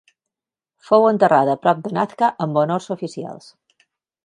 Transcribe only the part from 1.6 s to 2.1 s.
prop de